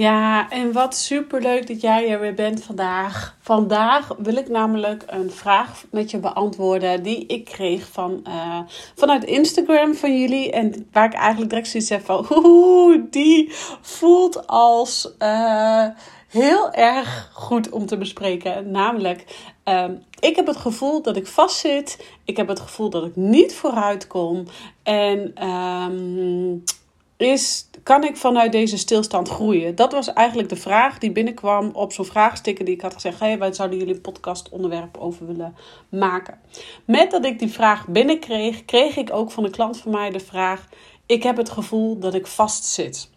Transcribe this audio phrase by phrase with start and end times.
[0.00, 3.36] Ja, en wat superleuk dat jij er weer bent vandaag.
[3.40, 8.58] Vandaag wil ik namelijk een vraag met je beantwoorden die ik kreeg van, uh,
[8.94, 10.52] vanuit Instagram van jullie.
[10.52, 15.86] En waar ik eigenlijk direct zoiets heb van, oeh, die voelt als uh,
[16.28, 18.70] heel erg goed om te bespreken.
[18.70, 19.24] Namelijk,
[19.64, 19.84] uh,
[20.20, 22.04] ik heb het gevoel dat ik vastzit.
[22.24, 24.44] Ik heb het gevoel dat ik niet vooruit kom.
[24.82, 25.48] En...
[25.48, 26.62] Um,
[27.20, 29.74] is, kan ik vanuit deze stilstand groeien?
[29.74, 33.38] Dat was eigenlijk de vraag die binnenkwam op zo'n vraagsticker die ik had gezegd: hey,
[33.38, 35.56] wij zouden jullie een podcast onderwerp over willen
[35.88, 36.40] maken.
[36.84, 40.20] Met dat ik die vraag binnenkreeg, kreeg ik ook van een klant van mij de
[40.20, 40.68] vraag:
[41.06, 43.10] ik heb het gevoel dat ik vastzit.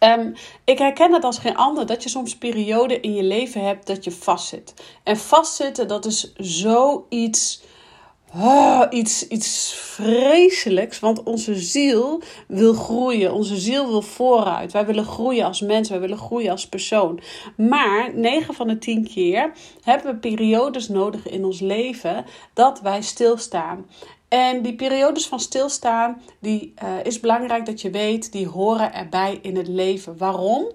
[0.00, 3.86] Um, ik herken het als geen ander dat je soms perioden in je leven hebt
[3.86, 4.74] dat je vastzit.
[5.02, 7.62] En vastzitten, dat is zoiets
[8.36, 11.00] Oh, iets, iets vreselijks.
[11.00, 13.32] Want onze ziel wil groeien.
[13.32, 14.72] Onze ziel wil vooruit.
[14.72, 15.88] Wij willen groeien als mens.
[15.88, 17.20] Wij willen groeien als persoon.
[17.56, 23.02] Maar 9 van de 10 keer hebben we periodes nodig in ons leven dat wij
[23.02, 23.86] stilstaan.
[24.28, 29.38] En die periodes van stilstaan, die uh, is belangrijk dat je weet, die horen erbij
[29.42, 30.16] in het leven.
[30.18, 30.66] Waarom?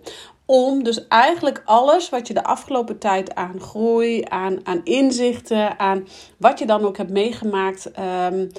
[0.52, 6.08] Om dus eigenlijk alles wat je de afgelopen tijd aan groei, aan, aan inzichten, aan
[6.38, 7.92] wat je dan ook hebt meegemaakt,
[8.32, 8.52] um,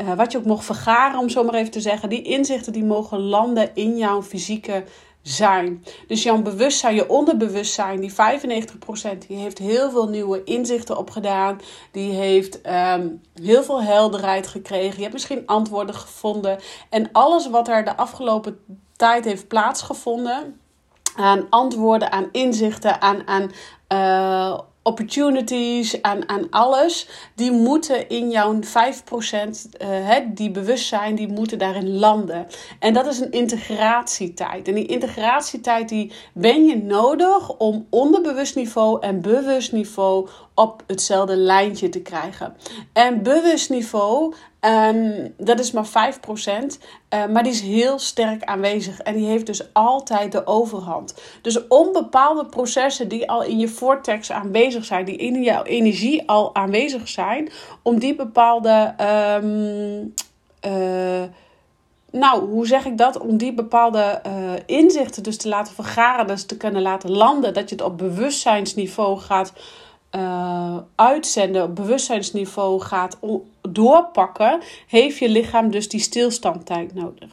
[0.00, 2.84] uh, wat je ook mocht vergaren, om zo maar even te zeggen, die inzichten die
[2.84, 4.84] mogen landen in jouw fysieke
[5.22, 5.84] zijn.
[6.06, 8.14] Dus jouw bewustzijn, je onderbewustzijn, die 95%,
[9.28, 11.60] die heeft heel veel nieuwe inzichten opgedaan.
[11.92, 14.96] Die heeft um, heel veel helderheid gekregen.
[14.96, 16.58] Je hebt misschien antwoorden gevonden.
[16.90, 18.58] En alles wat er de afgelopen
[18.96, 20.60] tijd heeft plaatsgevonden
[21.18, 23.50] aan antwoorden, aan inzichten, aan, aan
[23.92, 27.08] uh, opportunities, aan, aan alles.
[27.34, 28.58] Die moeten in jouw 5%,
[29.82, 32.46] uh, die bewustzijn, die moeten daarin landen.
[32.78, 34.68] En dat is een integratietijd.
[34.68, 40.28] En die integratietijd die ben je nodig om onderbewust niveau en bewust niveau
[40.58, 42.56] op hetzelfde lijntje te krijgen.
[42.92, 45.88] En bewust niveau, um, dat is maar 5%,
[47.14, 51.14] uh, maar die is heel sterk aanwezig en die heeft dus altijd de overhand.
[51.42, 56.28] Dus om bepaalde processen die al in je vortex aanwezig zijn, die in jouw energie
[56.28, 57.50] al aanwezig zijn,
[57.82, 58.94] om die bepaalde.
[59.42, 60.14] Um,
[60.66, 61.22] uh,
[62.10, 63.18] nou, hoe zeg ik dat?
[63.18, 64.32] Om die bepaalde uh,
[64.66, 69.18] inzichten dus te laten vergaren, dus te kunnen laten landen, dat je het op bewustzijnsniveau
[69.18, 69.52] gaat
[70.16, 73.18] uh, uitzenden op bewustzijnsniveau gaat
[73.68, 77.28] doorpakken, heeft je lichaam dus die stilstandtijd nodig.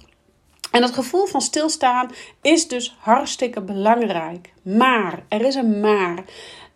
[0.71, 4.53] En dat gevoel van stilstaan is dus hartstikke belangrijk.
[4.61, 6.23] Maar, er is een maar.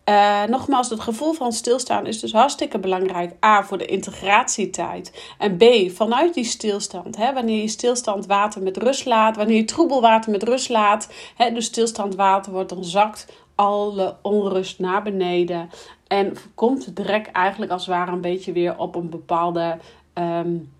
[0.04, 3.44] Uh, nogmaals, het gevoel van stilstaan is dus hartstikke belangrijk.
[3.44, 5.34] A, voor de integratietijd.
[5.38, 7.16] En B, vanuit die stilstand.
[7.16, 9.36] Hè, wanneer je stilstand water met rust laat.
[9.36, 11.08] Wanneer je troebel water met rust laat.
[11.36, 15.70] Hè, dus stilstand water wordt dan zakt alle onrust naar beneden.
[16.06, 19.78] En komt de drek eigenlijk als het ware een beetje weer op een bepaalde
[20.14, 20.72] um,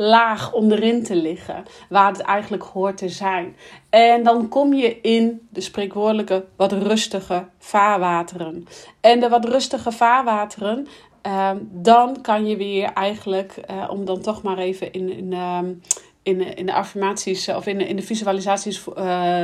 [0.00, 1.64] laag onderin te liggen.
[1.88, 3.56] Waar het eigenlijk hoort te zijn.
[3.90, 8.66] En dan kom je in de spreekwoordelijke wat rustige vaarwateren.
[9.00, 10.86] En de wat rustige vaarwateren.
[11.22, 15.82] Um, dan kan je weer eigenlijk, uh, om dan toch maar even in, um,
[16.22, 18.94] in, in de affirmaties eh, of in, in de visualisaties uh,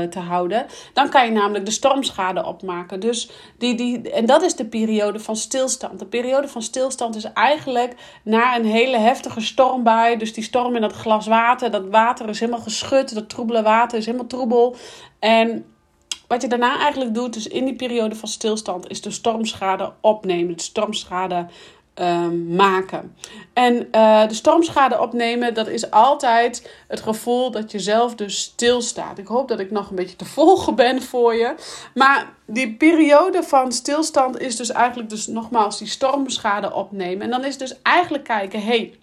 [0.02, 0.66] te houden.
[0.92, 3.00] Dan kan je namelijk de stormschade opmaken.
[3.00, 5.98] Dus die, die, en dat is de periode van stilstand.
[5.98, 10.16] De periode van stilstand is eigenlijk na een hele heftige stormbui.
[10.16, 11.70] Dus die storm in dat glas water.
[11.70, 13.14] Dat water is helemaal geschud.
[13.14, 14.76] Dat troebele water is helemaal troebel.
[15.18, 15.64] En
[16.28, 20.56] wat je daarna eigenlijk doet, dus in die periode van stilstand, is de stormschade opnemen.
[20.56, 21.46] De stormschade
[21.94, 23.16] Ehm, maken.
[23.52, 29.18] En uh, de stormschade opnemen, dat is altijd het gevoel dat je zelf dus stilstaat.
[29.18, 31.54] Ik hoop dat ik nog een beetje te volgen ben voor je.
[31.94, 37.22] Maar die periode van stilstand is dus eigenlijk dus nogmaals die stormschade opnemen.
[37.22, 38.94] En dan is dus eigenlijk kijken, hey,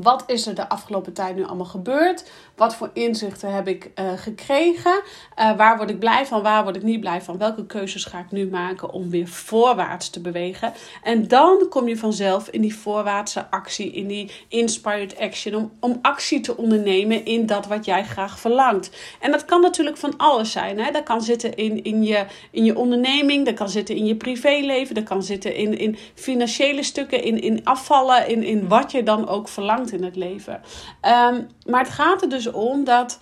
[0.00, 2.30] wat is er de afgelopen tijd nu allemaal gebeurd?
[2.56, 5.02] Wat voor inzichten heb ik uh, gekregen?
[5.38, 6.42] Uh, waar word ik blij van?
[6.42, 7.38] Waar word ik niet blij van?
[7.38, 10.72] Welke keuzes ga ik nu maken om weer voorwaarts te bewegen?
[11.02, 15.98] En dan kom je vanzelf in die voorwaartse actie, in die inspired action, om, om
[16.02, 18.90] actie te ondernemen in dat wat jij graag verlangt.
[19.20, 20.80] En dat kan natuurlijk van alles zijn.
[20.80, 20.90] Hè?
[20.90, 24.94] Dat kan zitten in, in, je, in je onderneming, dat kan zitten in je privéleven,
[24.94, 29.28] dat kan zitten in, in financiële stukken, in, in afvallen, in, in wat je dan
[29.28, 30.54] ook verlangt in het leven.
[30.54, 33.18] Um, maar het gaat er dus om dat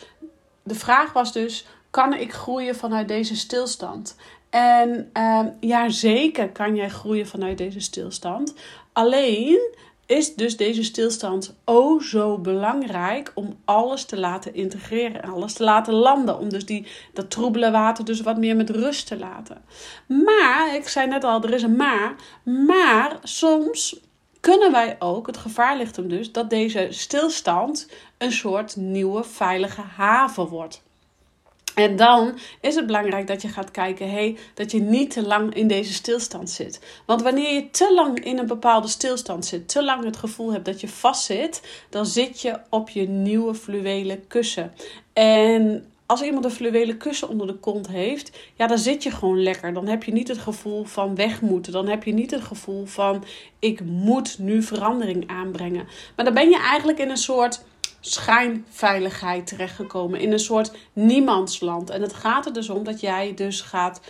[0.63, 4.17] de vraag was dus: kan ik groeien vanuit deze stilstand?
[4.51, 8.55] En uh, ja, zeker kan jij groeien vanuit deze stilstand.
[8.93, 9.75] Alleen
[10.07, 15.65] is dus deze stilstand oh zo belangrijk om alles te laten integreren en alles te
[15.65, 16.39] laten landen.
[16.39, 19.63] Om dus die, dat troebele water dus wat meer met rust te laten.
[20.07, 22.15] Maar, ik zei net al, er is een maar.
[22.45, 24.01] Maar soms
[24.41, 27.89] kunnen wij ook, het gevaar ligt hem dus, dat deze stilstand
[28.19, 30.83] een soort nieuwe veilige haven wordt.
[31.75, 35.55] En dan is het belangrijk dat je gaat kijken, hey, dat je niet te lang
[35.55, 36.81] in deze stilstand zit.
[37.07, 40.65] Want wanneer je te lang in een bepaalde stilstand zit, te lang het gevoel hebt
[40.65, 44.73] dat je vastzit, dan zit je op je nieuwe fluwelen kussen.
[45.13, 49.43] En als iemand een fluwelen kussen onder de kont heeft, ja, dan zit je gewoon
[49.43, 49.73] lekker.
[49.73, 51.73] Dan heb je niet het gevoel van weg moeten.
[51.73, 53.25] Dan heb je niet het gevoel van
[53.59, 55.89] ik moet nu verandering aanbrengen.
[56.17, 57.65] Maar dan ben je eigenlijk in een soort
[58.01, 60.21] schijnveiligheid terechtgekomen.
[60.21, 61.91] In een soort niemandsland.
[61.91, 64.01] En het gaat er dus om dat jij dus gaat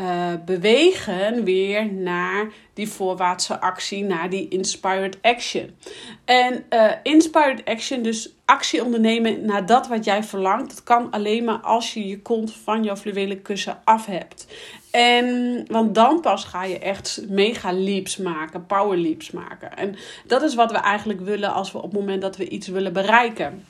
[0.00, 5.76] uh, bewegen weer naar die voorwaartse actie, naar die inspired action.
[6.24, 11.44] En uh, inspired action, dus actie ondernemen naar dat wat jij verlangt, dat kan alleen
[11.44, 14.46] maar als je je kont van jouw fluwelen kussen af hebt.
[14.90, 19.76] En, want dan pas ga je echt mega leaps maken, power leaps maken.
[19.76, 22.68] En dat is wat we eigenlijk willen als we op het moment dat we iets
[22.68, 23.64] willen bereiken.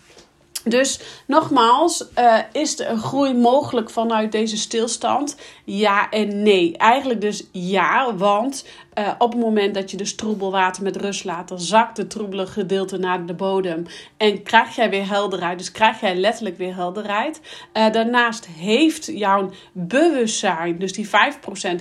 [0.64, 5.36] Dus nogmaals, uh, is er groei mogelijk vanuit deze stilstand?
[5.64, 6.76] Ja en nee.
[6.76, 8.64] Eigenlijk dus ja, want
[9.00, 12.10] uh, op het moment dat je dus troebel water met rust laat, dan zakt het
[12.10, 13.86] troebele gedeelte naar de bodem.
[14.16, 15.58] En krijg jij weer helderheid.
[15.58, 17.40] Dus krijg jij letterlijk weer helderheid.
[17.74, 21.10] Uh, daarnaast heeft jouw bewustzijn, dus die 5%,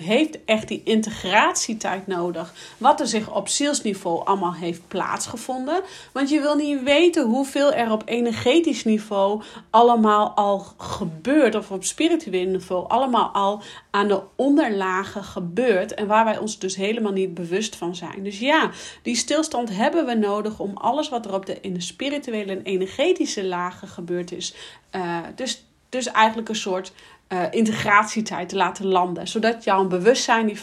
[0.01, 2.54] heeft echt die integratietijd nodig.
[2.77, 5.81] Wat er zich op zielsniveau allemaal heeft plaatsgevonden.
[6.12, 11.56] Want je wil niet weten hoeveel er op energetisch niveau allemaal al gebeurt.
[11.56, 13.62] Of op spiritueel niveau allemaal al
[13.92, 15.94] aan de onderlagen gebeurt.
[15.94, 18.23] En waar wij ons dus helemaal niet bewust van zijn.
[18.23, 18.71] Dus ja,
[19.01, 22.63] die stilstand hebben we nodig om alles wat er op de, in de spirituele en
[22.63, 24.56] energetische lagen gebeurd is.
[24.95, 26.91] Uh, dus, dus eigenlijk een soort
[27.29, 29.27] uh, integratietijd te laten landen.
[29.27, 30.61] Zodat jouw bewustzijn, die 5%,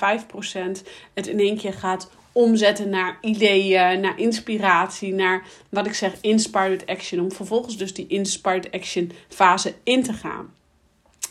[1.14, 6.86] het in één keer gaat omzetten naar ideeën, naar inspiratie, naar wat ik zeg, inspired
[6.86, 7.20] action.
[7.20, 10.54] Om vervolgens dus die inspired action fase in te gaan.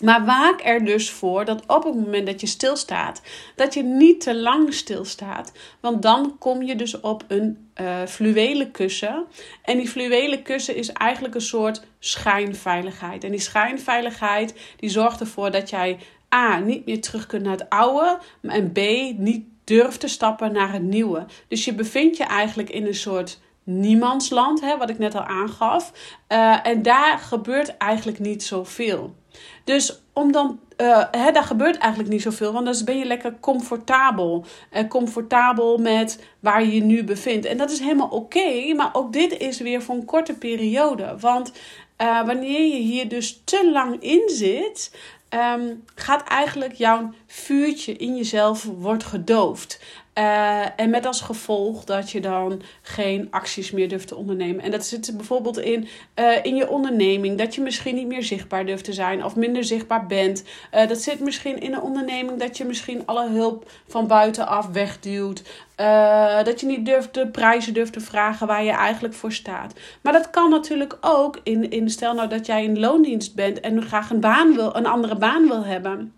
[0.01, 3.21] Maar waak er dus voor dat op het moment dat je stilstaat,
[3.56, 5.51] dat je niet te lang stilstaat.
[5.80, 9.25] Want dan kom je dus op een uh, fluwelen kussen.
[9.63, 13.24] En die fluwelen kussen is eigenlijk een soort schijnveiligheid.
[13.24, 16.00] En die schijnveiligheid die zorgt ervoor dat jij
[16.36, 16.59] A.
[16.59, 18.19] niet meer terug kunt naar het oude.
[18.42, 18.78] En B.
[19.18, 21.25] niet durft te stappen naar het nieuwe.
[21.47, 25.92] Dus je bevindt je eigenlijk in een soort niemandsland, hè, wat ik net al aangaf.
[26.30, 29.16] Uh, en daar gebeurt eigenlijk niet zoveel.
[29.63, 33.39] Dus om dan, uh, hè, daar gebeurt eigenlijk niet zoveel, want dan ben je lekker
[33.39, 34.45] comfortabel.
[34.73, 37.45] Uh, comfortabel met waar je je nu bevindt.
[37.45, 41.15] En dat is helemaal oké, maar ook dit is weer voor een korte periode.
[41.19, 41.51] Want
[42.01, 44.92] uh, wanneer je hier dus te lang in zit,
[45.30, 49.80] um, gaat eigenlijk jouw vuurtje in jezelf wordt gedoofd.
[50.18, 54.64] Uh, en met als gevolg dat je dan geen acties meer durft te ondernemen.
[54.64, 57.38] En dat zit bijvoorbeeld in, uh, in je onderneming.
[57.38, 60.44] Dat je misschien niet meer zichtbaar durft te zijn of minder zichtbaar bent.
[60.74, 65.44] Uh, dat zit misschien in een onderneming dat je misschien alle hulp van buitenaf wegduwt.
[66.44, 69.74] dat je niet durft de prijzen durft te vragen waar je eigenlijk voor staat.
[70.02, 73.81] Maar dat kan natuurlijk ook in, in stel nou dat jij in loondienst bent en
[73.81, 76.14] graag een baan wil, een andere baan wil hebben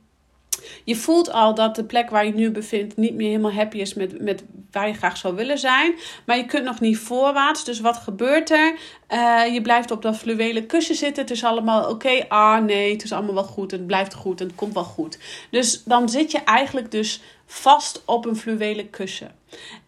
[0.83, 3.93] je voelt al dat de plek waar je nu bevindt niet meer helemaal happy is
[3.93, 5.95] met, met waar je graag zou willen zijn.
[6.25, 7.63] Maar je kunt nog niet voorwaarts.
[7.63, 8.79] Dus wat gebeurt er?
[9.09, 11.23] Uh, je blijft op dat fluwelen kussen zitten.
[11.23, 12.25] Het is allemaal oké.
[12.27, 13.71] Ah nee, het is allemaal wel goed.
[13.71, 15.17] Het blijft goed en het komt wel goed.
[15.49, 19.35] Dus dan zit je eigenlijk dus vast op een fluwelen kussen.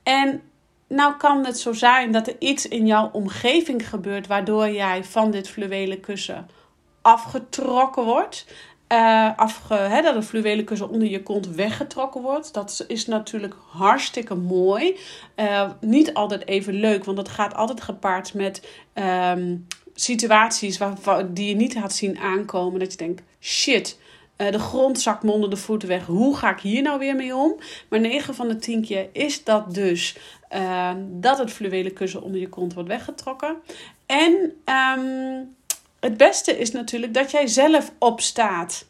[0.04, 0.42] En
[0.88, 5.32] nou kan het zo zijn dat er iets in jouw omgeving gebeurt waardoor jij van
[5.32, 6.48] dit fluwelen kussen
[7.02, 8.46] afgetrokken wordt.
[8.92, 12.54] Uh, afge, dat het fluwelen kussen onder je kont weggetrokken wordt.
[12.54, 14.98] Dat is natuurlijk hartstikke mooi.
[15.36, 21.50] Uh, niet altijd even leuk, want dat gaat altijd gepaard met um, situaties waar, die
[21.50, 22.80] je niet had zien aankomen.
[22.80, 24.00] Dat je denkt, shit,
[24.38, 26.06] uh, de grond zakt me onder de voeten weg.
[26.06, 27.56] Hoe ga ik hier nou weer mee om?
[27.90, 30.18] Maar 9 van de 10 keer is dat dus
[31.08, 33.56] dat het fluwelen kussen onder je kont wordt weggetrokken.
[34.06, 34.54] En...
[34.98, 35.58] Um,
[36.00, 38.86] het beste is natuurlijk dat jij zelf opstaat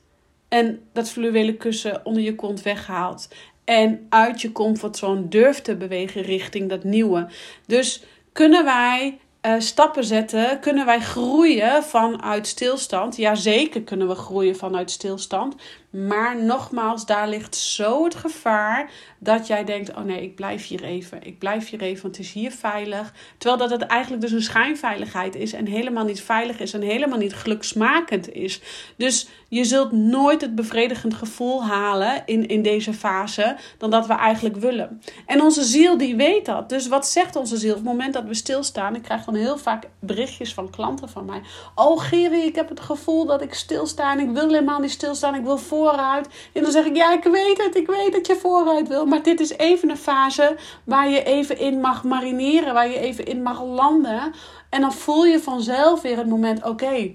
[0.47, 3.27] en dat fluwelen kussen onder je kont weghaalt.
[3.63, 7.27] En uit je comfortzone durft te bewegen richting dat nieuwe.
[7.65, 10.59] Dus kunnen wij uh, stappen zetten?
[10.59, 13.17] Kunnen wij groeien vanuit stilstand?
[13.17, 15.55] Jazeker kunnen we groeien vanuit stilstand.
[15.89, 20.83] Maar nogmaals, daar ligt zo het gevaar dat jij denkt: oh nee, ik blijf hier
[20.83, 21.23] even.
[21.23, 23.13] Ik blijf hier even, want het is hier veilig.
[23.37, 27.17] Terwijl dat het eigenlijk dus een schijnveiligheid is en helemaal niet veilig is en helemaal
[27.17, 28.61] niet geluksmakend is.
[28.95, 34.13] Dus je zult nooit het bevredigend gevoel halen in, in deze fase dan dat we
[34.13, 35.01] eigenlijk willen.
[35.25, 36.69] En onze ziel die weet dat.
[36.69, 38.95] Dus wat zegt onze ziel op het moment dat we stilstaan?
[38.95, 41.41] Ik krijg dan heel vaak berichtjes van klanten van mij.
[41.75, 45.35] Oh Geri, ik heb het gevoel dat ik stilsta en ik wil helemaal niet stilstaan.
[45.35, 46.27] Ik wil voor vooruit.
[46.53, 49.05] En dan zeg ik, ja, ik weet het, ik weet dat je vooruit wil.
[49.05, 53.25] Maar dit is even een fase waar je even in mag marineren, waar je even
[53.25, 54.33] in mag landen.
[54.69, 57.11] En dan voel je vanzelf weer het moment, oké,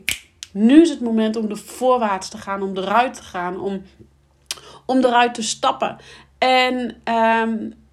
[0.52, 3.82] nu is het moment om er voorwaarts te gaan, om eruit te gaan, om,
[4.86, 5.96] om eruit te stappen.
[6.38, 7.83] En um,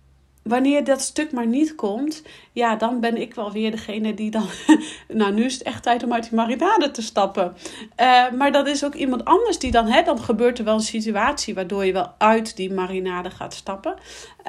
[0.43, 4.45] wanneer dat stuk maar niet komt, ja, dan ben ik wel weer degene die dan.
[5.07, 7.55] nou, nu is het echt tijd om uit die marinade te stappen.
[8.01, 9.87] Uh, maar dat is ook iemand anders die dan.
[9.87, 13.95] Hè, dan gebeurt er wel een situatie waardoor je wel uit die marinade gaat stappen.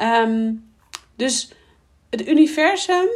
[0.02, 0.70] Um,
[1.16, 1.52] dus
[2.11, 3.08] het universum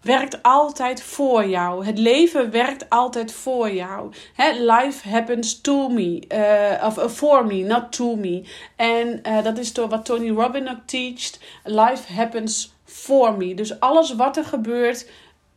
[0.00, 1.84] werkt altijd voor jou.
[1.84, 4.12] Het leven werkt altijd voor jou.
[4.34, 6.22] He, life happens to me.
[6.28, 8.42] Uh, of uh, for me, not to me.
[8.76, 11.38] En uh, dat is door wat Tony Robbins ook.
[11.64, 13.54] Life happens for me.
[13.54, 15.06] Dus alles wat er gebeurt,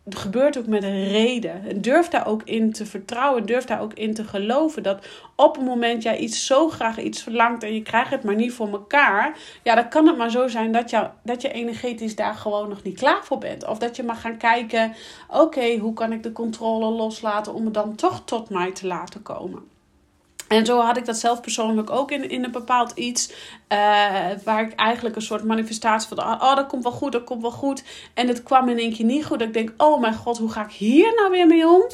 [0.09, 1.67] gebeurt ook met een reden.
[1.67, 3.45] En durf daar ook in te vertrouwen.
[3.45, 4.83] Durf daar ook in te geloven.
[4.83, 8.35] Dat op het moment jij iets zo graag iets verlangt en je krijgt het maar
[8.35, 9.37] niet voor elkaar.
[9.63, 12.83] Ja, dan kan het maar zo zijn dat, jou, dat je energetisch daar gewoon nog
[12.83, 13.67] niet klaar voor bent.
[13.67, 14.93] Of dat je maar gaan kijken:
[15.29, 19.21] oké, hoe kan ik de controle loslaten om het dan toch tot mij te laten
[19.21, 19.72] komen.
[20.53, 23.29] En zo had ik dat zelf persoonlijk ook in, in een bepaald iets.
[23.29, 23.77] Uh,
[24.43, 26.19] waar ik eigenlijk een soort manifestatie van.
[26.19, 27.83] Oh, dat komt wel goed, dat komt wel goed.
[28.13, 29.39] En het kwam in één keer niet goed.
[29.39, 31.89] Dat ik denk: oh mijn god, hoe ga ik hier nou weer mee om?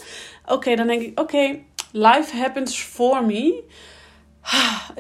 [0.46, 1.60] Oké, dan denk ik: oké,
[1.92, 3.64] life happens for me.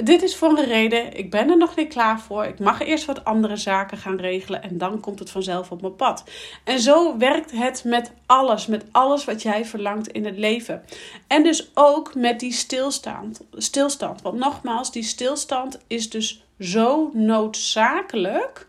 [0.03, 1.17] Dit is voor een reden.
[1.17, 2.45] Ik ben er nog niet klaar voor.
[2.45, 4.63] Ik mag eerst wat andere zaken gaan regelen.
[4.63, 6.23] En dan komt het vanzelf op mijn pad.
[6.63, 8.67] En zo werkt het met alles.
[8.67, 10.83] Met alles wat jij verlangt in het leven.
[11.27, 13.41] En dus ook met die stilstand.
[13.53, 14.21] stilstand.
[14.21, 18.67] Want nogmaals, die stilstand is dus zo noodzakelijk.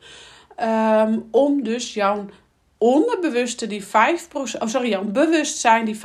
[0.63, 2.27] Um, om dus jouw
[2.83, 3.87] onderbewuste die 5%,
[4.33, 6.01] oh sorry, jouw bewustzijn die 5%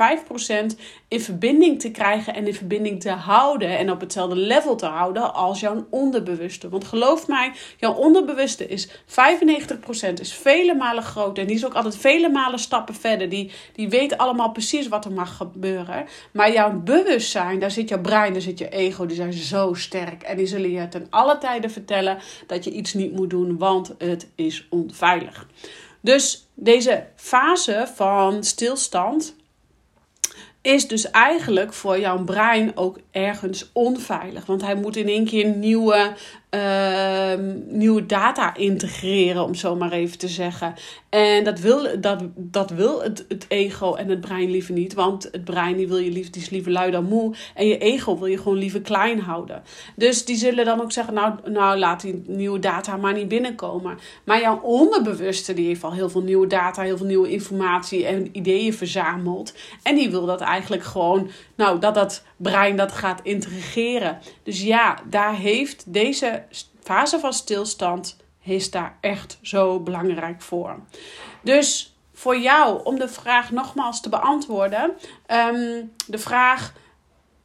[1.08, 5.34] in verbinding te krijgen en in verbinding te houden en op hetzelfde level te houden
[5.34, 6.68] als jouw onderbewuste.
[6.68, 8.92] Want geloof mij, jouw onderbewuste is 95%
[10.20, 13.28] is vele malen groter en die is ook altijd vele malen stappen verder.
[13.28, 16.06] Die, die weet allemaal precies wat er mag gebeuren.
[16.32, 20.22] Maar jouw bewustzijn, daar zit jouw brein, daar zit je ego, die zijn zo sterk
[20.22, 23.94] en die zullen je ten alle tijden vertellen dat je iets niet moet doen, want
[23.98, 25.46] het is onveilig.
[26.00, 29.36] Dus deze fase van stilstand
[30.62, 34.46] is dus eigenlijk voor jouw brein ook ergens onveilig.
[34.46, 36.12] Want hij moet in één keer nieuwe
[36.56, 40.74] uh, nieuwe data integreren, om zo maar even te zeggen.
[41.08, 44.94] En dat wil, dat, dat wil het, het ego en het brein liever niet.
[44.94, 47.34] Want het brein die wil je liever, die is liever lui dan moe.
[47.54, 49.62] En je ego wil je gewoon liever klein houden.
[49.96, 53.98] Dus die zullen dan ook zeggen, nou, nou laat die nieuwe data maar niet binnenkomen.
[54.24, 58.28] Maar jouw onderbewuste, die heeft al heel veel nieuwe data, heel veel nieuwe informatie en
[58.32, 59.54] ideeën verzameld.
[59.82, 64.18] En die wil dat eigenlijk gewoon, nou, dat dat brein dat gaat integreren.
[64.42, 66.42] Dus ja, daar heeft deze
[66.82, 70.78] fase van stilstand is daar echt zo belangrijk voor.
[71.42, 74.92] Dus voor jou, om de vraag nogmaals te beantwoorden.
[75.26, 76.72] Ehm, de vraag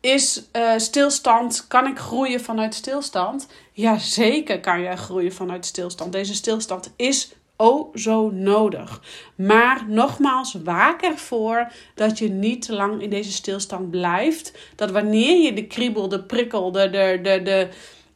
[0.01, 3.47] is uh, stilstand, kan ik groeien vanuit stilstand?
[3.71, 6.11] Ja, zeker kan je groeien vanuit stilstand.
[6.11, 9.01] Deze stilstand is oh zo nodig.
[9.35, 14.57] Maar nogmaals, waak ervoor dat je niet te lang in deze stilstand blijft.
[14.75, 17.67] Dat wanneer je de kriebel, de prikkel, de, de, de, de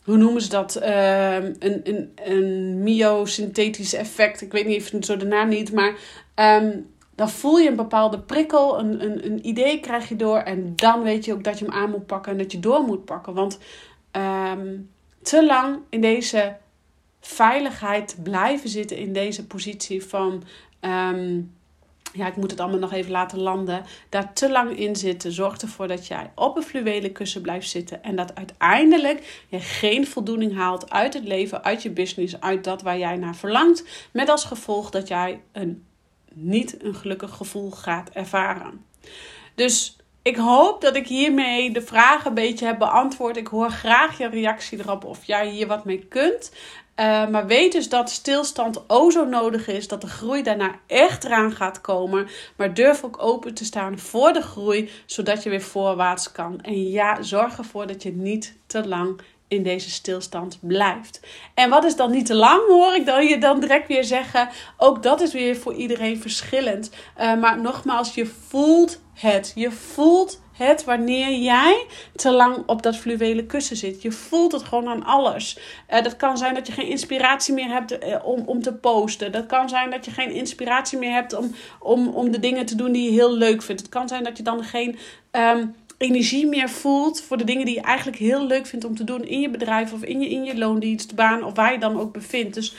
[0.03, 0.75] hoe noemen ze dat?
[0.75, 4.41] Ehm, een, een, een myosynthetisch effect.
[4.41, 5.95] Ik weet niet even zo de naam niet, maar
[6.35, 6.77] ehm,
[7.15, 11.03] dan voel je een bepaalde prikkel, een, een, een idee krijg je door en dan
[11.03, 13.33] weet je ook dat je hem aan moet pakken en dat je door moet pakken.
[13.33, 13.59] Want
[14.11, 14.77] ehm,
[15.21, 16.55] te lang in deze
[17.25, 20.43] veiligheid blijven zitten, in deze positie van
[22.13, 25.61] ja, ik moet het allemaal nog even laten landen, daar te lang in zitten, zorgt
[25.61, 30.55] ervoor dat jij op een fluwelen kussen blijft zitten en dat uiteindelijk je geen voldoening
[30.55, 34.43] haalt uit het leven, uit je business, uit dat waar jij naar verlangt, met als
[34.43, 35.85] gevolg dat jij een
[36.33, 38.85] niet een gelukkig gevoel gaat ervaren.
[39.55, 43.37] Dus ik hoop dat ik hiermee de vragen een beetje heb beantwoord.
[43.37, 46.51] Ik hoor graag je reactie erop of jij hier wat mee kunt.
[46.99, 51.23] Uh, maar weet dus dat stilstand o zo nodig is, dat de groei daarna echt
[51.23, 52.27] eraan gaat komen.
[52.55, 56.61] Maar durf ook open te staan voor de groei, zodat je weer voorwaarts kan.
[56.61, 61.19] En ja, zorg ervoor dat je niet te lang in deze stilstand blijft.
[61.53, 64.49] En wat is dan niet te lang, hoor ik dan je dan direct weer zeggen.
[64.77, 66.89] Ook dat is weer voor iedereen verschillend.
[67.19, 69.51] Uh, maar nogmaals, je voelt het.
[69.55, 71.85] Je voelt het wanneer jij
[72.15, 74.01] te lang op dat fluwelen kussen zit.
[74.01, 75.59] Je voelt het gewoon aan alles.
[75.89, 79.31] Uh, dat kan zijn dat je geen inspiratie meer hebt uh, om, om te posten.
[79.31, 82.75] Dat kan zijn dat je geen inspiratie meer hebt om, om, om de dingen te
[82.75, 83.81] doen die je heel leuk vindt.
[83.81, 84.97] Het kan zijn dat je dan geen.
[85.31, 89.03] Um, energie meer voelt voor de dingen die je eigenlijk heel leuk vindt om te
[89.03, 92.13] doen in je bedrijf of in je, in je loondienstbaan of waar je dan ook
[92.13, 92.53] bevindt.
[92.53, 92.75] Dus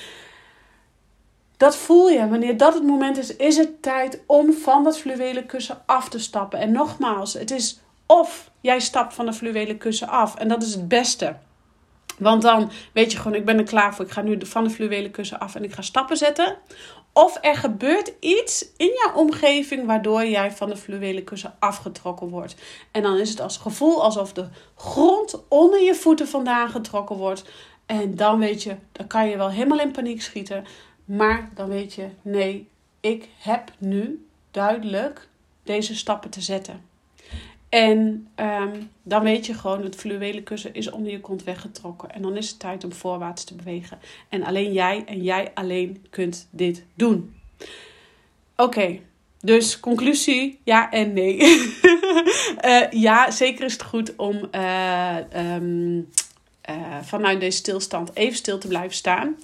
[1.57, 2.29] dat voel je.
[2.29, 6.19] Wanneer dat het moment is, is het tijd om van dat fluwelen kussen af te
[6.19, 6.59] stappen.
[6.59, 10.35] En nogmaals, het is of jij stapt van de fluwelen kussen af.
[10.35, 11.37] En dat is het beste.
[12.19, 14.05] Want dan weet je gewoon, ik ben er klaar voor.
[14.05, 16.57] Ik ga nu van de fluwelen kussen af en ik ga stappen zetten.
[17.13, 22.55] Of er gebeurt iets in jouw omgeving waardoor jij van de fluwelen kussen afgetrokken wordt.
[22.91, 27.45] En dan is het als gevoel alsof de grond onder je voeten vandaan getrokken wordt.
[27.87, 30.65] En dan weet je, dan kan je wel helemaal in paniek schieten.
[31.07, 32.69] Maar dan weet je, nee,
[33.01, 35.29] ik heb nu duidelijk
[35.63, 36.81] deze stappen te zetten.
[37.69, 42.11] En ehm, dan weet je gewoon, het fluwelen kussen is onder je kont weggetrokken.
[42.11, 43.99] En dan is het tijd om voorwaarts te bewegen.
[44.29, 47.35] En alleen jij en jij alleen kunt dit doen.
[48.57, 48.99] Oké,
[49.41, 51.37] dus conclusie, ja en nee.
[52.65, 55.17] uh, ja, zeker is het goed om uh,
[55.55, 56.09] um,
[56.71, 59.37] uh, vanuit deze stilstand even stil te blijven staan.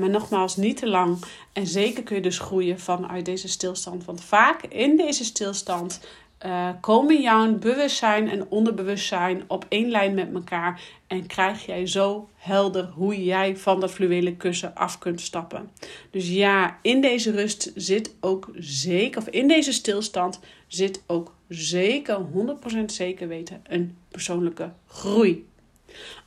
[0.00, 1.24] maar nogmaals, niet te lang.
[1.52, 4.04] En zeker kun je dus groeien vanuit deze stilstand.
[4.04, 6.00] Want vaak in deze stilstand
[6.80, 12.84] komen jouw bewustzijn en onderbewustzijn op één lijn met elkaar en krijg jij zo helder
[12.84, 15.70] hoe jij van dat fluwelen kussen af kunt stappen.
[16.10, 22.18] Dus ja, in deze rust zit ook zeker, of in deze stilstand zit ook zeker,
[22.80, 25.46] 100% zeker weten, een persoonlijke groei.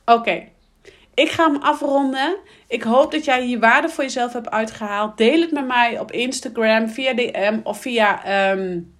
[0.04, 0.48] Oké,
[1.14, 2.36] ik ga hem afronden.
[2.68, 5.16] Ik hoop dat jij hier waarde voor jezelf hebt uitgehaald.
[5.16, 8.50] Deel het met mij op Instagram, via DM of via.
[8.50, 8.94] Um,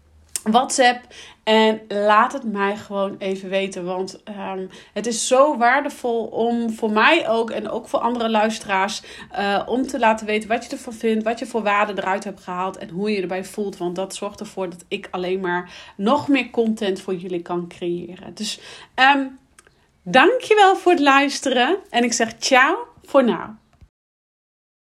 [0.44, 1.00] WhatsApp.
[1.44, 3.84] En laat het mij gewoon even weten.
[3.84, 9.02] Want um, het is zo waardevol om voor mij ook en ook voor andere luisteraars.
[9.38, 11.24] Uh, om te laten weten wat je ervan vindt.
[11.24, 12.76] Wat je voor waarde eruit hebt gehaald.
[12.76, 13.76] En hoe je erbij voelt.
[13.76, 18.34] Want dat zorgt ervoor dat ik alleen maar nog meer content voor jullie kan creëren.
[18.34, 18.60] Dus
[19.16, 19.38] um,
[20.04, 21.78] dankjewel voor het luisteren.
[21.90, 23.34] En ik zeg ciao voor nu.